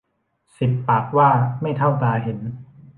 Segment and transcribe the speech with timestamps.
[0.57, 1.29] สิบปากว่า
[1.61, 2.39] ไม่เท่าตาเห็น